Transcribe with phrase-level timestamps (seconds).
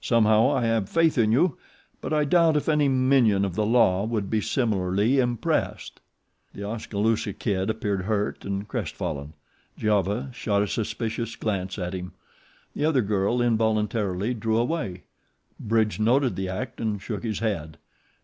[0.00, 1.56] Somehow I have faith in you;
[2.00, 6.00] but I doubt if any minion of the law would be similarly impressed."
[6.52, 9.34] The Oskaloosa Kid appeared hurt and crestfallen.
[9.78, 12.10] Giova shot a suspicious glance at him.
[12.74, 15.04] The other girl involuntarily drew away.
[15.60, 17.78] Bridge noted the act and shook his head.